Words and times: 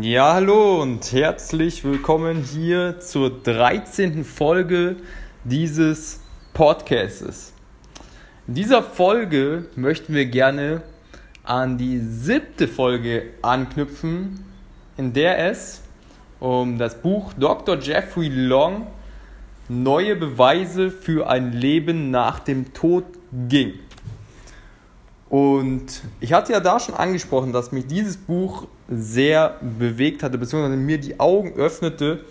Ja, 0.00 0.32
hallo 0.32 0.80
und 0.80 1.12
herzlich 1.12 1.84
willkommen 1.84 2.44
hier 2.44 2.98
zur 3.00 3.42
13. 3.42 4.24
Folge 4.24 4.96
dieses 5.44 6.20
Podcasts. 6.54 7.52
In 8.46 8.54
dieser 8.54 8.82
Folge 8.82 9.66
möchten 9.76 10.14
wir 10.14 10.24
gerne 10.24 10.80
an 11.44 11.76
die 11.76 11.98
siebte 11.98 12.68
Folge 12.68 13.34
anknüpfen, 13.42 14.42
in 14.96 15.12
der 15.12 15.50
es 15.50 15.82
um 16.40 16.78
das 16.78 17.02
Buch 17.02 17.34
Dr. 17.34 17.78
Jeffrey 17.78 18.28
Long 18.28 18.86
Neue 19.68 20.16
Beweise 20.16 20.90
für 20.90 21.28
ein 21.28 21.52
Leben 21.52 22.10
nach 22.10 22.38
dem 22.38 22.72
Tod 22.72 23.04
ging. 23.46 23.74
Und 25.32 26.02
ich 26.20 26.34
hatte 26.34 26.52
ja 26.52 26.60
da 26.60 26.78
schon 26.78 26.94
angesprochen, 26.94 27.54
dass 27.54 27.72
mich 27.72 27.86
dieses 27.86 28.18
Buch 28.18 28.66
sehr 28.86 29.56
bewegt 29.62 30.22
hatte, 30.22 30.36
beziehungsweise 30.36 30.76
mir 30.76 31.00
die 31.00 31.18
Augen 31.20 31.54
öffnete 31.54 32.26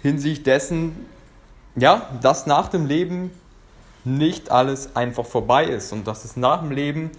hinsichtlich 0.00 0.42
dessen, 0.42 1.04
ja, 1.76 2.08
dass 2.22 2.46
nach 2.46 2.68
dem 2.68 2.86
Leben 2.86 3.30
nicht 4.04 4.50
alles 4.50 4.96
einfach 4.96 5.26
vorbei 5.26 5.66
ist 5.66 5.92
und 5.92 6.06
dass 6.06 6.24
es 6.24 6.34
nach 6.34 6.62
dem 6.62 6.70
Leben 6.70 7.10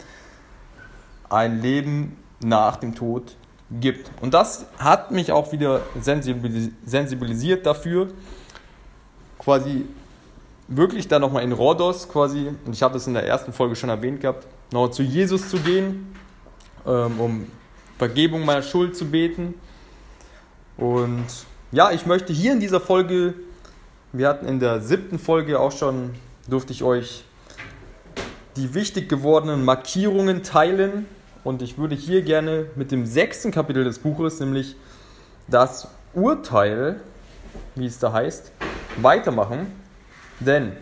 ein 1.29 1.61
Leben 1.61 2.17
nach 2.43 2.77
dem 2.77 2.95
Tod 2.95 3.35
gibt. 3.69 4.09
Und 4.21 4.33
das 4.33 4.65
hat 4.79 5.11
mich 5.11 5.31
auch 5.31 5.51
wieder 5.51 5.81
sensibilisiert 6.01 7.63
dafür, 7.67 8.07
quasi 9.37 9.85
wirklich 10.67 11.07
da 11.07 11.19
nochmal 11.19 11.43
in 11.43 11.51
Rhodos 11.51 12.09
quasi, 12.09 12.49
und 12.65 12.73
ich 12.73 12.81
habe 12.81 12.95
das 12.95 13.05
in 13.05 13.13
der 13.13 13.27
ersten 13.27 13.53
Folge 13.53 13.75
schon 13.75 13.89
erwähnt 13.91 14.19
gehabt, 14.19 14.47
noch 14.71 14.89
zu 14.89 15.03
Jesus 15.03 15.49
zu 15.49 15.57
gehen, 15.57 16.15
ähm, 16.85 17.19
um 17.19 17.47
Vergebung 17.97 18.45
meiner 18.45 18.61
Schuld 18.61 18.95
zu 18.95 19.05
beten. 19.05 19.55
Und 20.77 21.25
ja, 21.71 21.91
ich 21.91 22.05
möchte 22.05 22.33
hier 22.33 22.53
in 22.53 22.59
dieser 22.59 22.79
Folge, 22.79 23.33
wir 24.11 24.27
hatten 24.27 24.47
in 24.47 24.59
der 24.59 24.81
siebten 24.81 25.19
Folge 25.19 25.59
auch 25.59 25.71
schon, 25.71 26.11
durfte 26.47 26.73
ich 26.73 26.83
euch 26.83 27.23
die 28.55 28.73
wichtig 28.73 29.09
gewordenen 29.09 29.65
Markierungen 29.65 30.43
teilen. 30.43 31.05
Und 31.43 31.61
ich 31.61 31.77
würde 31.77 31.95
hier 31.95 32.21
gerne 32.21 32.67
mit 32.75 32.91
dem 32.91 33.05
sechsten 33.05 33.51
Kapitel 33.51 33.83
des 33.83 33.99
Buches, 33.99 34.39
nämlich 34.39 34.75
das 35.47 35.87
Urteil, 36.13 37.01
wie 37.75 37.85
es 37.85 37.99
da 37.99 38.11
heißt, 38.11 38.51
weitermachen. 38.97 39.67
Denn 40.39 40.73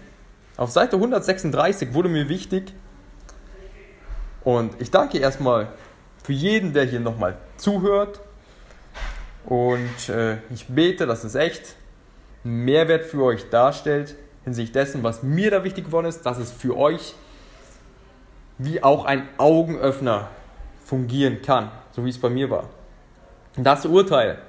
auf 0.58 0.72
Seite 0.72 0.96
136 0.96 1.94
wurde 1.94 2.10
mir 2.10 2.30
wichtig, 2.30 2.74
und 4.44 4.80
ich 4.82 4.92
danke 4.92 5.20
erstmal 5.20 5.70
für 6.24 6.34
jeden, 6.34 6.74
der 6.74 6.86
hier 6.86 7.00
nochmal 7.00 7.38
zuhört. 7.58 8.22
Und 9.46 10.10
äh, 10.10 10.38
ich 10.54 10.68
bete, 10.68 11.06
dass 11.06 11.24
es 11.24 11.36
echt 11.36 11.76
Mehrwert 12.44 13.06
für 13.06 13.24
euch 13.24 13.50
darstellt, 13.50 14.16
hinsichtlich 14.44 14.74
dessen, 14.74 15.04
was 15.04 15.24
mir 15.24 15.52
da 15.52 15.64
wichtig 15.64 15.86
geworden 15.86 16.08
ist, 16.08 16.26
dass 16.26 16.38
es 16.38 16.52
für 16.52 16.78
euch 16.78 17.16
wie 18.58 18.84
auch 18.84 19.06
ein 19.06 19.28
Augenöffner 19.38 20.30
fungieren 20.86 21.42
kann, 21.42 21.72
so 21.92 22.06
wie 22.06 22.10
es 22.10 22.20
bei 22.20 22.30
mir 22.30 22.50
war. 22.50 22.70
Das 23.58 23.86
Urteil. 23.86 24.40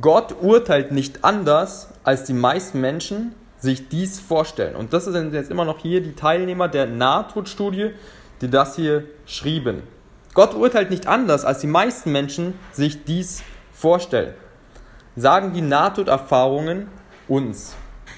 Gott 0.00 0.34
urteilt 0.40 0.92
nicht 0.92 1.24
anders 1.24 1.88
als 2.02 2.24
die 2.24 2.32
meisten 2.32 2.80
Menschen, 2.80 3.34
sich 3.64 3.88
dies 3.88 4.20
vorstellen. 4.20 4.76
Und 4.76 4.92
das 4.92 5.06
sind 5.06 5.34
jetzt 5.34 5.50
immer 5.50 5.64
noch 5.64 5.78
hier 5.78 6.00
die 6.00 6.14
Teilnehmer 6.14 6.68
der 6.68 6.86
Nahtodstudie, 6.86 7.90
die 8.40 8.50
das 8.50 8.76
hier 8.76 9.04
schrieben. 9.26 9.82
Gott 10.34 10.54
urteilt 10.54 10.90
nicht 10.90 11.06
anders, 11.06 11.44
als 11.44 11.58
die 11.60 11.66
meisten 11.66 12.12
Menschen 12.12 12.54
sich 12.72 13.04
dies 13.04 13.42
vorstellen. 13.72 14.34
Sagen 15.16 15.52
die 15.52 15.62
Nahtoderfahrungen 15.62 16.88
uns, 17.26 17.74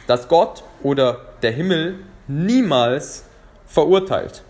dass 0.07 0.29
Gott 0.29 0.65
oder 0.83 1.21
der 1.43 1.53
Himmel 1.53 2.01
niemals 2.27 3.25
verurteilt. 3.67 4.43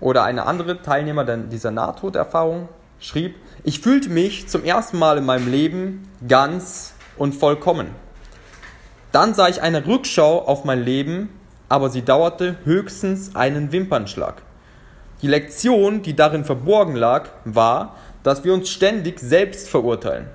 Oder 0.00 0.24
eine 0.24 0.46
andere 0.46 0.82
Teilnehmer 0.82 1.24
dieser 1.24 1.70
Nahtoderfahrung 1.70 2.68
schrieb, 3.00 3.36
ich 3.62 3.80
fühlte 3.80 4.10
mich 4.10 4.48
zum 4.48 4.64
ersten 4.64 4.98
Mal 4.98 5.16
in 5.18 5.24
meinem 5.24 5.50
Leben 5.50 6.10
ganz 6.28 6.92
und 7.16 7.34
vollkommen. 7.34 8.03
Dann 9.14 9.32
sah 9.32 9.48
ich 9.48 9.62
eine 9.62 9.86
Rückschau 9.86 10.40
auf 10.40 10.64
mein 10.64 10.82
Leben, 10.82 11.28
aber 11.68 11.88
sie 11.88 12.02
dauerte 12.02 12.56
höchstens 12.64 13.36
einen 13.36 13.70
Wimpernschlag. 13.70 14.42
Die 15.22 15.28
Lektion, 15.28 16.02
die 16.02 16.16
darin 16.16 16.44
verborgen 16.44 16.96
lag, 16.96 17.28
war, 17.44 17.94
dass 18.24 18.42
wir 18.42 18.52
uns 18.52 18.70
ständig 18.70 19.20
selbst 19.20 19.68
verurteilen. 19.68 20.26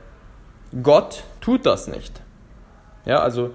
Gott 0.81 1.25
tut 1.41 1.65
das 1.65 1.89
nicht. 1.89 2.21
Ja, 3.03 3.19
also 3.19 3.51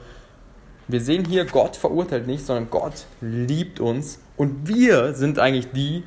wir 0.89 1.01
sehen 1.01 1.25
hier, 1.25 1.47
Gott 1.47 1.77
verurteilt 1.77 2.27
nicht, 2.27 2.45
sondern 2.45 2.69
Gott 2.69 3.07
liebt 3.23 3.81
uns 3.81 4.21
und 4.37 4.69
wir 4.69 5.15
sind 5.15 5.39
eigentlich 5.39 5.73
die, 5.73 6.05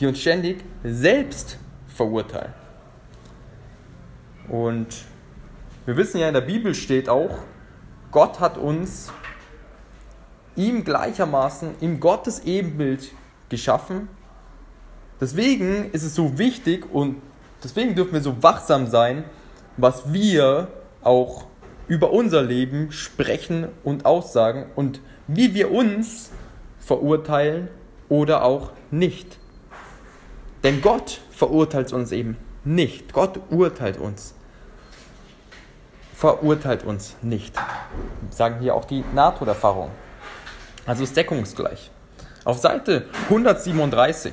die 0.00 0.06
uns 0.06 0.18
ständig 0.22 0.64
selbst 0.82 1.58
verurteilen. 1.86 2.54
Und 4.48 5.04
wir 5.84 5.98
wissen 5.98 6.18
ja, 6.18 6.28
in 6.28 6.34
der 6.34 6.40
Bibel 6.40 6.74
steht 6.74 7.10
auch, 7.10 7.40
Gott 8.14 8.38
hat 8.38 8.58
uns 8.58 9.10
ihm 10.54 10.84
gleichermaßen 10.84 11.74
im 11.80 11.98
Gottes 11.98 12.44
Ebenbild 12.44 13.10
geschaffen. 13.48 14.08
Deswegen 15.20 15.90
ist 15.90 16.04
es 16.04 16.14
so 16.14 16.38
wichtig 16.38 16.86
und 16.92 17.20
deswegen 17.64 17.96
dürfen 17.96 18.12
wir 18.12 18.20
so 18.20 18.40
wachsam 18.40 18.86
sein, 18.86 19.24
was 19.76 20.12
wir 20.12 20.68
auch 21.02 21.46
über 21.88 22.12
unser 22.12 22.42
Leben 22.42 22.92
sprechen 22.92 23.66
und 23.82 24.06
aussagen 24.06 24.66
und 24.76 25.00
wie 25.26 25.52
wir 25.54 25.72
uns 25.72 26.30
verurteilen 26.78 27.66
oder 28.08 28.44
auch 28.44 28.70
nicht. 28.92 29.40
Denn 30.62 30.82
Gott 30.82 31.20
verurteilt 31.32 31.92
uns 31.92 32.12
eben 32.12 32.36
nicht. 32.62 33.12
Gott 33.12 33.40
urteilt 33.50 33.98
uns. 33.98 34.36
Verurteilt 36.24 36.84
uns 36.84 37.16
nicht. 37.20 37.54
Sagen 38.30 38.58
hier 38.58 38.74
auch 38.74 38.86
die 38.86 39.04
NATO-Erfahrung. 39.12 39.90
Also 40.86 41.02
ist 41.04 41.14
deckungsgleich. 41.18 41.90
Auf 42.46 42.60
Seite 42.60 43.04
137. 43.24 44.32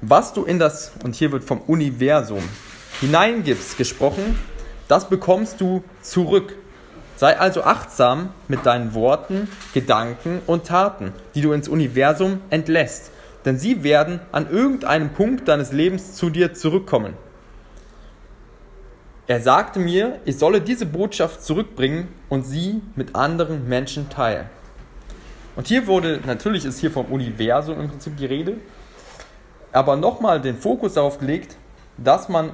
Was 0.00 0.32
du 0.32 0.44
in 0.44 0.58
das, 0.58 0.92
und 1.04 1.14
hier 1.14 1.30
wird 1.30 1.44
vom 1.44 1.60
Universum 1.60 2.42
hineingibst 3.02 3.76
gesprochen, 3.76 4.38
das 4.88 5.10
bekommst 5.10 5.60
du 5.60 5.84
zurück. 6.00 6.56
Sei 7.16 7.38
also 7.38 7.62
achtsam 7.64 8.30
mit 8.48 8.64
deinen 8.64 8.94
Worten, 8.94 9.46
Gedanken 9.74 10.40
und 10.46 10.66
Taten, 10.66 11.12
die 11.34 11.42
du 11.42 11.52
ins 11.52 11.68
Universum 11.68 12.40
entlässt, 12.48 13.10
denn 13.44 13.58
sie 13.58 13.82
werden 13.82 14.20
an 14.32 14.50
irgendeinem 14.50 15.10
Punkt 15.10 15.48
deines 15.48 15.70
Lebens 15.70 16.14
zu 16.14 16.30
dir 16.30 16.54
zurückkommen. 16.54 17.12
Er 19.26 19.40
sagte 19.40 19.80
mir, 19.80 20.20
ich 20.24 20.38
solle 20.38 20.60
diese 20.60 20.84
Botschaft 20.84 21.42
zurückbringen 21.42 22.08
und 22.28 22.44
sie 22.44 22.82
mit 22.94 23.14
anderen 23.14 23.66
Menschen 23.68 24.10
teilen. 24.10 24.46
Und 25.56 25.66
hier 25.66 25.86
wurde, 25.86 26.20
natürlich 26.26 26.64
ist 26.64 26.80
hier 26.80 26.90
vom 26.90 27.06
Universum 27.06 27.80
im 27.80 27.88
Prinzip 27.88 28.16
die 28.16 28.26
Rede, 28.26 28.58
aber 29.72 29.96
nochmal 29.96 30.40
den 30.40 30.58
Fokus 30.58 30.94
darauf 30.94 31.18
gelegt, 31.18 31.56
dass 31.96 32.28
man 32.28 32.50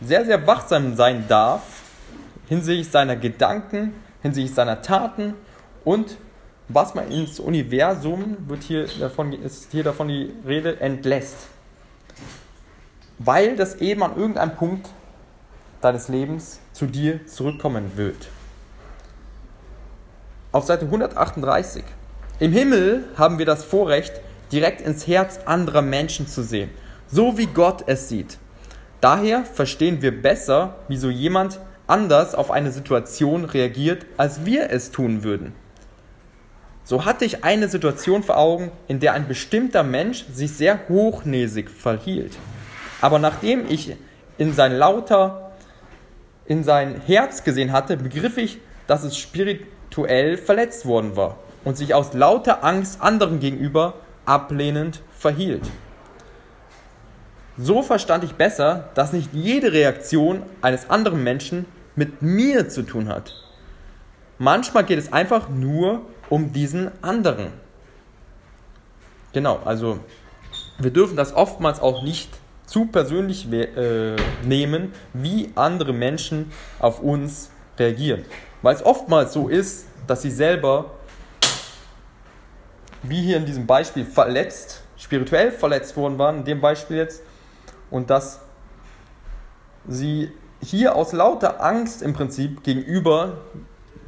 sehr, 0.00 0.24
sehr 0.24 0.46
wachsam 0.46 0.96
sein 0.96 1.24
darf 1.28 1.62
hinsichtlich 2.48 2.90
seiner 2.90 3.16
Gedanken, 3.16 3.94
hinsichtlich 4.20 4.54
seiner 4.54 4.82
Taten 4.82 5.34
und 5.84 6.18
was 6.68 6.94
man 6.94 7.10
ins 7.10 7.40
Universum, 7.40 8.36
wird 8.46 8.62
hier 8.62 8.86
davon, 9.00 9.32
ist 9.32 9.72
hier 9.72 9.84
davon 9.84 10.08
die 10.08 10.32
Rede, 10.46 10.80
entlässt. 10.80 11.48
Weil 13.18 13.56
das 13.56 13.76
eben 13.76 14.02
an 14.02 14.16
irgendeinem 14.16 14.54
Punkt 14.54 14.88
deines 15.82 16.08
Lebens 16.08 16.60
zu 16.72 16.86
dir 16.86 17.26
zurückkommen 17.26 17.92
wird. 17.96 18.28
Auf 20.52 20.64
Seite 20.64 20.84
138. 20.84 21.84
Im 22.38 22.52
Himmel 22.52 23.04
haben 23.16 23.38
wir 23.38 23.46
das 23.46 23.64
Vorrecht, 23.64 24.20
direkt 24.52 24.80
ins 24.80 25.06
Herz 25.06 25.40
anderer 25.46 25.82
Menschen 25.82 26.26
zu 26.26 26.42
sehen, 26.42 26.70
so 27.08 27.38
wie 27.38 27.46
Gott 27.46 27.84
es 27.86 28.08
sieht. 28.08 28.38
Daher 29.00 29.44
verstehen 29.44 30.02
wir 30.02 30.22
besser, 30.22 30.76
wieso 30.88 31.10
jemand 31.10 31.58
anders 31.86 32.34
auf 32.34 32.50
eine 32.50 32.70
Situation 32.70 33.44
reagiert, 33.44 34.06
als 34.16 34.44
wir 34.44 34.70
es 34.70 34.90
tun 34.92 35.24
würden. 35.24 35.54
So 36.84 37.04
hatte 37.04 37.24
ich 37.24 37.44
eine 37.44 37.68
Situation 37.68 38.22
vor 38.22 38.38
Augen, 38.38 38.72
in 38.88 39.00
der 39.00 39.14
ein 39.14 39.28
bestimmter 39.28 39.82
Mensch 39.82 40.24
sich 40.32 40.52
sehr 40.52 40.80
hochnäsig 40.88 41.70
verhielt. 41.70 42.36
Aber 43.00 43.18
nachdem 43.18 43.70
ich 43.70 43.96
in 44.38 44.52
sein 44.52 44.72
lauter, 44.72 45.51
in 46.46 46.64
sein 46.64 47.00
Herz 47.06 47.44
gesehen 47.44 47.72
hatte, 47.72 47.96
begriff 47.96 48.36
ich, 48.36 48.58
dass 48.86 49.04
es 49.04 49.16
spirituell 49.16 50.36
verletzt 50.36 50.86
worden 50.86 51.16
war 51.16 51.38
und 51.64 51.76
sich 51.76 51.94
aus 51.94 52.12
lauter 52.12 52.64
Angst 52.64 53.00
anderen 53.00 53.40
gegenüber 53.40 53.94
ablehnend 54.24 55.00
verhielt. 55.16 55.62
So 57.58 57.82
verstand 57.82 58.24
ich 58.24 58.34
besser, 58.34 58.90
dass 58.94 59.12
nicht 59.12 59.32
jede 59.32 59.72
Reaktion 59.72 60.42
eines 60.62 60.88
anderen 60.88 61.22
Menschen 61.22 61.66
mit 61.94 62.22
mir 62.22 62.68
zu 62.68 62.82
tun 62.82 63.08
hat. 63.08 63.34
Manchmal 64.38 64.84
geht 64.84 64.98
es 64.98 65.12
einfach 65.12 65.48
nur 65.48 66.02
um 66.30 66.52
diesen 66.52 66.90
anderen. 67.02 67.48
Genau, 69.32 69.60
also 69.64 70.00
wir 70.78 70.90
dürfen 70.90 71.16
das 71.16 71.34
oftmals 71.34 71.80
auch 71.80 72.02
nicht 72.02 72.30
zu 72.72 72.86
persönlich 72.86 73.52
äh, 73.52 74.16
nehmen, 74.44 74.94
wie 75.12 75.52
andere 75.56 75.92
Menschen 75.92 76.50
auf 76.78 77.00
uns 77.00 77.50
reagieren. 77.78 78.24
Weil 78.62 78.74
es 78.74 78.82
oftmals 78.82 79.34
so 79.34 79.48
ist, 79.48 79.88
dass 80.06 80.22
sie 80.22 80.30
selber, 80.30 80.92
wie 83.02 83.20
hier 83.20 83.36
in 83.36 83.44
diesem 83.44 83.66
Beispiel, 83.66 84.06
verletzt, 84.06 84.82
spirituell 84.96 85.52
verletzt 85.52 85.98
worden 85.98 86.16
waren, 86.16 86.38
in 86.38 86.44
dem 86.46 86.62
Beispiel 86.62 86.96
jetzt, 86.96 87.22
und 87.90 88.08
dass 88.08 88.40
sie 89.86 90.32
hier 90.62 90.96
aus 90.96 91.12
lauter 91.12 91.62
Angst 91.62 92.00
im 92.00 92.14
Prinzip 92.14 92.62
gegenüber 92.62 93.36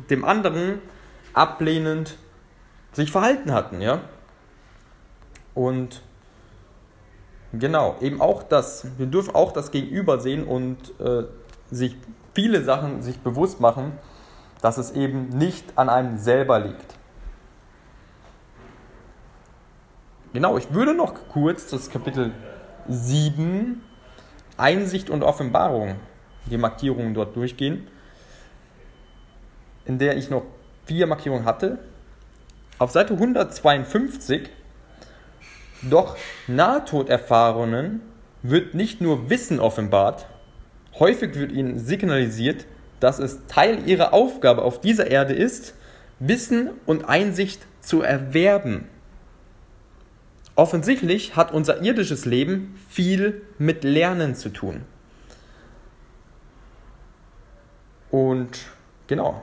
dem 0.09 0.25
anderen 0.25 0.81
ablehnend 1.35 2.17
sich 2.93 3.11
verhalten 3.13 3.53
hatten, 3.53 3.83
ja. 3.83 4.01
Und 5.53 6.01
genau, 7.59 7.97
eben 8.01 8.21
auch 8.21 8.43
das, 8.43 8.87
wir 8.99 9.07
dürfen 9.07 9.35
auch 9.35 9.53
das 9.53 9.71
Gegenüber 9.71 10.21
sehen 10.21 10.45
und 10.45 10.99
äh, 11.01 11.25
sich 11.71 11.97
viele 12.35 12.63
Sachen 12.63 13.03
sich 13.03 13.19
bewusst 13.21 13.61
machen, 13.61 13.93
dass 14.61 14.79
es 14.79 14.93
eben 14.93 15.29
nicht 15.29 15.77
an 15.77 15.89
einem 15.89 16.19
selber 16.19 16.59
liegt. 16.59 16.95
Genau, 20.33 20.57
ich 20.59 20.73
würde 20.75 20.95
noch 20.95 21.15
kurz 21.29 21.69
das 21.69 21.91
Kapitel 21.91 22.33
7 22.89 23.83
Einsicht 24.57 25.11
und 25.11 25.23
Offenbarung, 25.23 25.97
die 26.47 26.59
Markierungen 26.59 27.15
dort 27.15 27.37
durchgehen, 27.37 27.87
in 29.85 29.99
der 29.99 30.17
ich 30.17 30.31
noch 30.31 30.43
vier 30.87 31.07
Markierungen 31.07 31.45
hatte. 31.45 31.79
Auf 32.79 32.91
Seite 32.91 33.15
152, 33.15 34.51
doch 35.91 36.17
Nahtoderfahrenen 36.47 38.01
wird 38.43 38.75
nicht 38.75 39.01
nur 39.01 39.31
Wissen 39.31 39.61
offenbart, 39.61 40.27
häufig 40.99 41.35
wird 41.35 41.53
ihnen 41.53 41.79
signalisiert, 41.79 42.67
dass 43.01 43.19
es 43.19 43.47
Teil 43.47 43.89
ihrer 43.89 44.13
Aufgabe 44.13 44.63
auf 44.63 44.81
dieser 44.81 45.11
Erde 45.11 45.35
ist, 45.35 45.75
Wissen 46.19 46.71
und 46.87 47.09
Einsicht 47.09 47.67
zu 47.81 48.03
erwerben. 48.03 48.89
Offensichtlich 50.57 51.35
hat 51.35 51.53
unser 51.53 51.83
irdisches 51.83 52.25
Leben 52.27 52.79
viel 52.89 53.43
mit 53.59 53.83
Lernen 53.83 54.37
zu 54.37 54.51
tun. 54.51 54.83
Und 58.11 58.61
genau, 59.09 59.43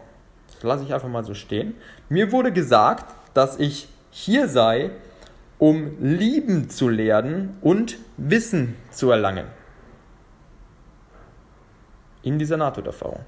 das 0.54 0.64
lasse 0.64 0.86
ich 0.86 0.94
einfach 0.94 1.10
mal 1.10 1.26
so 1.26 1.34
stehen. 1.34 1.76
Mir 2.08 2.32
wurde 2.32 2.54
gesagt, 2.54 3.14
dass 3.34 3.60
ich 3.60 3.90
hier 4.12 4.48
sei, 4.48 4.92
um 5.62 5.92
lieben 6.02 6.72
zu 6.72 6.90
lernen 6.90 7.56
und 7.62 8.00
Wissen 8.18 8.78
zu 8.90 9.12
erlangen. 9.12 9.46
In 12.24 12.40
dieser 12.40 12.58
Nahtoderfahrung. 12.58 13.20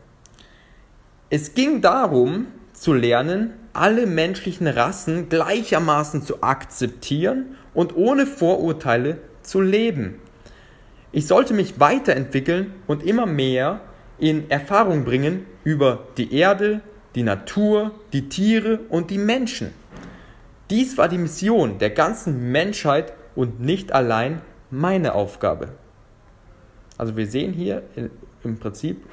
Es 1.29 1.53
ging 1.53 1.81
darum, 1.81 2.47
zu 2.73 2.91
lernen, 2.93 3.53
alle 3.73 4.07
menschlichen 4.07 4.65
Rassen 4.65 5.29
gleichermaßen 5.29 6.23
zu 6.23 6.41
akzeptieren 6.41 7.55
und 7.75 7.95
ohne 7.95 8.25
Vorurteile 8.25 9.19
zu 9.43 9.61
leben. 9.61 10.15
Ich 11.11 11.27
sollte 11.27 11.53
mich 11.53 11.79
weiterentwickeln 11.79 12.73
und 12.87 13.03
immer 13.03 13.27
mehr 13.27 13.79
in 14.17 14.49
Erfahrung 14.49 15.05
bringen 15.05 15.45
über 15.63 16.07
die 16.17 16.33
Erde, 16.33 16.81
die 17.13 17.21
Natur, 17.21 17.91
die 18.11 18.27
Tiere 18.27 18.79
und 18.89 19.11
die 19.11 19.19
Menschen. 19.19 19.82
Dies 20.73 20.97
war 20.97 21.07
die 21.07 21.19
Mission 21.19 21.77
der 21.77 21.91
ganzen 21.91 22.51
Menschheit 22.51 23.13
und 23.35 23.59
nicht 23.59 23.91
allein 23.91 24.41
meine 24.71 25.13
Aufgabe. 25.13 25.69
Also 26.97 27.15
wir 27.15 27.27
sehen 27.27 27.53
hier 27.53 27.83
im 28.43 28.57
Prinzip, 28.57 29.05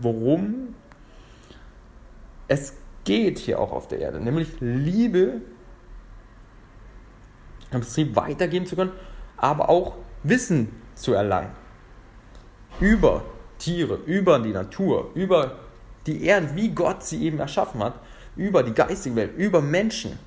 worum 0.00 0.74
es 2.48 2.74
geht 3.04 3.38
hier 3.38 3.60
auch 3.60 3.70
auf 3.70 3.86
der 3.86 4.00
Erde, 4.00 4.18
nämlich 4.18 4.48
Liebe 4.58 5.40
im 7.70 7.80
Prinzip 7.80 8.16
weitergeben 8.16 8.66
zu 8.66 8.74
können, 8.74 8.90
aber 9.36 9.68
auch 9.68 9.94
Wissen 10.24 10.82
zu 10.96 11.12
erlangen. 11.12 11.52
Über 12.80 13.22
Tiere, 13.58 14.00
über 14.04 14.40
die 14.40 14.52
Natur, 14.52 15.12
über 15.14 15.60
die 16.08 16.24
Erde, 16.24 16.56
wie 16.56 16.70
Gott 16.70 17.04
sie 17.04 17.22
eben 17.22 17.38
erschaffen 17.38 17.84
hat, 17.84 18.00
über 18.34 18.64
die 18.64 18.74
geistige 18.74 19.14
Welt, 19.14 19.36
über 19.36 19.60
Menschen. 19.60 20.18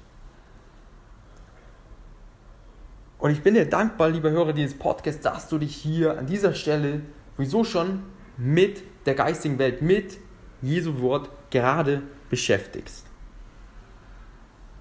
Und 3.22 3.32
ich 3.32 3.42
bin 3.42 3.54
dir 3.54 3.66
dankbar, 3.66 4.10
liebe 4.10 4.32
Hörer 4.32 4.52
dieses 4.52 4.78
Podcasts, 4.78 5.22
dass 5.22 5.48
du 5.48 5.58
dich 5.58 5.74
hier 5.74 6.18
an 6.18 6.26
dieser 6.26 6.54
Stelle 6.54 7.02
sowieso 7.38 7.64
schon 7.64 8.04
mit 8.36 8.84
der 9.06 9.16
geistigen 9.16 9.58
Welt, 9.60 9.82
mit 9.82 10.18
Jesu 10.62 11.00
Wort 11.00 11.30
gerade 11.50 12.02
beschäftigst. 12.30 13.06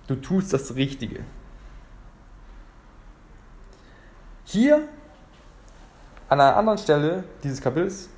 Du 0.09 0.17
tust 0.17 0.53
das 0.53 0.75
Richtige. 0.75 1.21
hier 4.51 4.89
an 6.29 6.41
einer 6.41 6.57
anderen 6.57 6.79
Stelle 6.79 7.25
dieses 7.43 7.61
Kapitels 7.61 8.09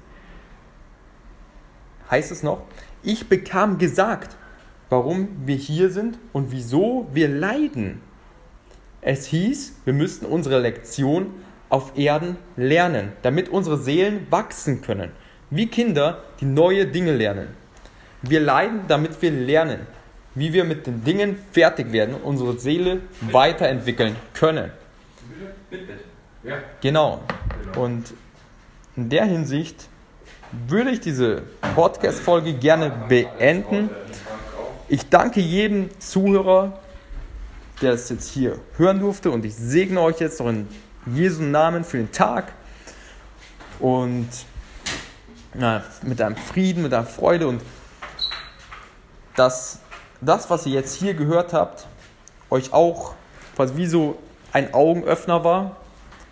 heißt 2.11 2.31
es 2.31 2.43
noch, 2.43 2.63
ich 3.03 3.29
bekam 3.29 3.79
gesagt, 3.79 4.37
warum 4.89 5.29
wir 5.47 5.57
hier 5.57 5.91
sind 5.91 6.19
und 6.33 6.51
wieso 6.51 7.09
wir 7.13 7.29
leiden. 7.29 8.01
Es 9.05 9.27
hieß, 9.27 9.81
wir 9.85 9.95
müssten 9.95 10.27
unsere 10.27 10.61
Lektion 10.61 11.35
auf 11.69 11.99
Erden 11.99 12.37
lernen, 12.57 13.13
damit 13.23 13.49
unsere 13.49 13.77
Seelen 13.77 14.29
wachsen 14.31 14.81
können, 14.81 15.11
wie 15.51 15.67
Kinder, 15.67 16.23
die 16.41 16.45
neue 16.45 16.87
Dinge 16.87 17.13
lernen. 17.13 17.49
Wir 18.23 18.39
leiden, 18.39 18.83
damit 18.87 19.21
wir 19.21 19.33
lernen, 19.33 19.89
wie 20.37 20.53
wir 20.53 20.63
mit 20.63 20.87
den 20.87 21.03
Dingen 21.03 21.37
fertig 21.51 21.91
werden 21.91 22.15
und 22.15 22.23
unsere 22.23 22.61
Seele 22.61 23.01
weiterentwickeln 23.23 24.15
können. 24.35 24.71
Genau. 26.81 27.23
Und 27.77 28.15
in 28.95 29.09
der 29.09 29.25
Hinsicht 29.25 29.89
würde 30.69 30.91
ich 30.91 31.01
diese 31.01 31.43
Podcast-Folge 31.75 32.55
gerne 32.55 32.93
beenden. 33.09 33.91
Ich 34.89 35.09
danke 35.09 35.41
jedem 35.41 35.91
Zuhörer, 35.99 36.79
der 37.83 37.93
es 37.93 38.09
jetzt 38.09 38.31
hier 38.31 38.59
hören 38.77 39.01
durfte 39.01 39.31
und 39.31 39.45
ich 39.45 39.55
segne 39.55 40.01
euch 40.01 40.21
jetzt 40.21 40.41
noch 40.41 40.49
in 40.49 40.69
Jesu 41.07 41.43
Namen 41.43 41.85
für 41.85 41.97
den 41.97 42.13
Tag 42.13 42.53
und 43.81 44.29
na, 45.55 45.83
mit 46.03 46.21
einem 46.23 46.37
Frieden, 46.37 46.85
mit 46.85 46.95
einer 46.95 47.05
Freude 47.05 47.49
und 47.49 47.61
dass 49.37 49.81
das, 50.21 50.49
was 50.49 50.67
ihr 50.67 50.73
jetzt 50.73 50.95
hier 50.95 51.15
gehört 51.15 51.53
habt, 51.53 51.87
euch 52.51 52.73
auch 52.73 53.15
quasi 53.57 53.77
wie 53.77 53.87
so 53.87 54.19
ein 54.53 54.73
Augenöffner 54.73 55.43
war, 55.45 55.77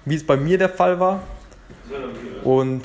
wie 0.04 0.14
es 0.14 0.26
bei 0.26 0.36
mir 0.36 0.58
der 0.58 0.68
Fall 0.68 1.00
war. 1.00 1.22
Und 2.44 2.82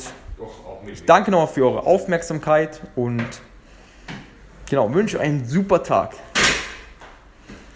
ich 0.91 1.05
danke 1.05 1.31
nochmal 1.31 1.47
für 1.47 1.65
eure 1.65 1.85
Aufmerksamkeit 1.85 2.81
und 2.95 3.25
genau, 4.69 4.93
wünsche 4.93 5.19
einen 5.19 5.45
super 5.45 5.83
Tag. 5.83 6.13